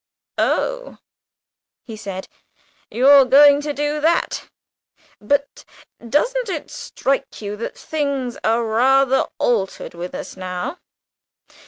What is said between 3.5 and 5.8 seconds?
to do that? But